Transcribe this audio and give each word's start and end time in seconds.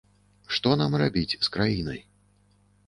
Што 0.57 0.69
нам 0.81 0.97
рабіць 1.03 1.37
з 1.45 1.55
краінай. 1.59 2.03